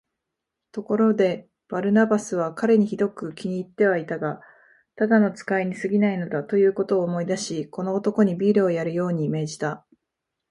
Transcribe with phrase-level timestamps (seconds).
[0.71, 4.41] ところで、バルナバスは彼にひどく気に入ってはいたが、
[4.95, 9.85] ただの使いにすぎないのだ、ということを思い出し、この男にビールをやるように命じた。